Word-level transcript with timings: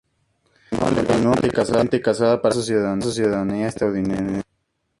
Continuó 0.95 1.35
legalmente 1.35 2.01
casada 2.01 2.41
para 2.41 2.55
conservar 2.55 3.03
su 3.03 3.11
ciudadanía 3.11 3.67
estadounidense. 3.67 4.41